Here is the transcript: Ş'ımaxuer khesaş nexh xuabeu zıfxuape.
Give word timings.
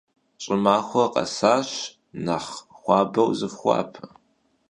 Ş'ımaxuer 0.43 1.09
khesaş 1.13 1.69
nexh 2.25 2.53
xuabeu 2.81 3.29
zıfxuape. 3.39 4.03